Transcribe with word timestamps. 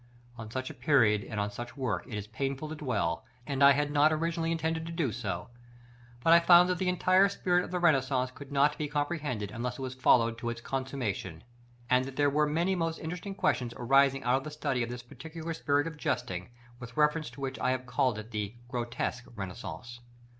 On 0.35 0.49
such 0.49 0.71
a 0.71 0.73
period, 0.73 1.23
and 1.23 1.39
on 1.39 1.51
such 1.51 1.77
work, 1.77 2.07
it 2.07 2.15
is 2.15 2.25
painful 2.25 2.67
to 2.69 2.73
dwell, 2.75 3.23
and 3.45 3.63
I 3.63 3.73
had 3.73 3.91
not 3.91 4.11
originally 4.11 4.51
intended 4.51 4.87
to 4.87 4.91
do 4.91 5.11
so; 5.11 5.51
but 6.23 6.33
I 6.33 6.39
found 6.39 6.69
that 6.69 6.79
the 6.79 6.89
entire 6.89 7.29
spirit 7.29 7.63
of 7.63 7.69
the 7.69 7.77
Renaissance 7.77 8.31
could 8.33 8.51
not 8.51 8.79
be 8.79 8.87
comprehended 8.87 9.51
unless 9.51 9.77
it 9.77 9.81
was 9.83 9.93
followed 9.93 10.39
to 10.39 10.49
its 10.49 10.59
consummation; 10.59 11.43
and 11.87 12.03
that 12.05 12.15
there 12.15 12.31
were 12.31 12.47
many 12.47 12.73
most 12.73 12.97
interesting 12.97 13.35
questions 13.35 13.75
arising 13.77 14.23
out 14.23 14.37
of 14.37 14.43
the 14.43 14.49
study 14.49 14.81
of 14.81 14.89
this 14.89 15.03
particular 15.03 15.53
spirit 15.53 15.85
of 15.85 15.97
jesting, 15.97 16.49
with 16.79 16.97
reference 16.97 17.29
to 17.29 17.39
which 17.39 17.59
I 17.59 17.69
have 17.69 17.85
called 17.85 18.17
it 18.17 18.31
the 18.31 18.55
Grotesque 18.69 19.25
Renaissance. 19.35 19.99